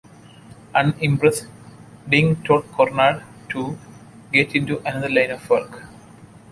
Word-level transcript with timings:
Unimpressed, 0.73 1.45
Ding 2.09 2.37
told 2.41 2.71
Conrad 2.71 3.21
to 3.49 3.77
"get 4.33 4.55
into 4.55 4.79
another 4.79 5.09
line 5.11 5.29
of 5.29 5.47
work". 5.47 5.83